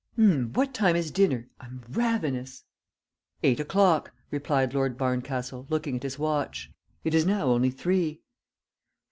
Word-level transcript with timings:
What 0.17 0.73
time 0.73 0.95
is 0.95 1.11
dinner? 1.11 1.47
I'm 1.59 1.83
ravenous." 1.87 2.63
"Eight 3.43 3.59
o'clock," 3.59 4.11
replied 4.31 4.73
Lord 4.73 4.97
Barncastle, 4.97 5.67
looking 5.69 5.97
at 5.97 6.01
his 6.01 6.17
watch. 6.17 6.71
"It 7.03 7.13
is 7.13 7.23
now 7.23 7.49
only 7.49 7.69
three." 7.69 8.23